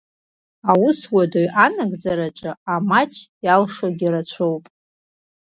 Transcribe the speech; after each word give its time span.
Аус 0.71 0.99
уадаҩ 1.13 1.47
анагӡараҿ 1.65 2.39
амаҷ 2.75 3.13
иалшогьы 3.47 4.07
рацәоуп! 4.13 4.63